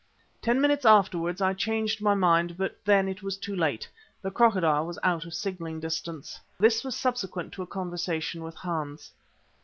Ten 0.41 0.59
minutes 0.59 0.83
afterwards 0.83 1.43
I 1.43 1.53
changed 1.53 2.01
my 2.01 2.15
mind, 2.15 2.57
but 2.57 2.75
then 2.83 3.07
it 3.07 3.21
was 3.21 3.37
too 3.37 3.55
late; 3.55 3.87
the 4.23 4.31
Crocodile 4.31 4.87
was 4.87 4.97
out 5.03 5.25
of 5.25 5.33
signalling 5.35 5.79
distance. 5.79 6.39
This 6.59 6.83
was 6.83 6.95
subsequent 6.95 7.53
to 7.53 7.61
a 7.61 7.67
conversation 7.67 8.41
with 8.43 8.55
Hans. 8.55 9.11